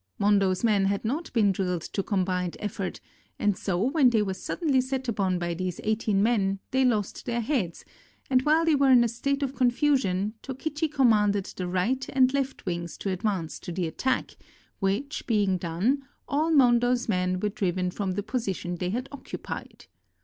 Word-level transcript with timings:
Hondo's 0.19 0.63
men 0.63 0.85
had 0.85 1.05
not 1.05 1.31
been 1.31 1.51
drilled 1.51 1.83
to 1.83 2.01
combined 2.01 2.57
effort, 2.59 2.99
and 3.37 3.55
so 3.55 3.83
when 3.83 4.09
they 4.09 4.23
were 4.23 4.33
suddenly 4.33 4.81
set 4.81 5.07
upon 5.07 5.37
by 5.37 5.53
these 5.53 5.79
eighteen 5.83 6.23
men, 6.23 6.57
they 6.71 6.83
lost 6.83 7.27
their 7.27 7.39
heads, 7.39 7.85
and 8.27 8.41
while 8.41 8.65
they 8.65 8.73
were 8.73 8.89
in 8.89 9.03
a 9.03 9.07
state 9.07 9.43
of 9.43 9.53
con 9.53 9.69
fusion, 9.69 10.33
Tokichi 10.41 10.91
commanded 10.91 11.45
the 11.55 11.67
right 11.67 12.03
and 12.13 12.33
left 12.33 12.65
wings 12.65 12.97
to 12.97 13.11
advance 13.11 13.59
to 13.59 13.71
the 13.71 13.85
attack; 13.85 14.37
which 14.79 15.27
being 15.27 15.59
done, 15.59 16.01
all 16.27 16.51
Hondo's 16.57 17.07
men 17.07 17.39
were 17.39 17.49
driven 17.49 17.91
from 17.91 18.13
the 18.13 18.23
position 18.23 18.77
they 18.77 18.89
had 18.89 19.07
occupied. 19.11 19.85